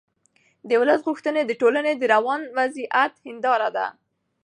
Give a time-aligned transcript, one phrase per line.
[0.67, 3.87] د ولس غوښتنې د ټولنې د روان وضعیت هنداره ده